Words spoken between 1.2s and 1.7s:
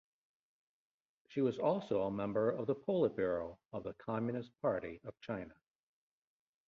She was